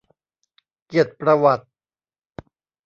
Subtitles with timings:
[0.85, 1.65] เกียรติประวัติ